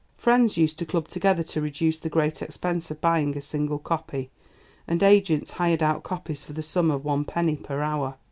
[0.17, 4.31] Friends used to club together to reduce the great expense of buying a single copy,
[4.87, 8.15] and agents hired out copies for the sum of one penny per hour.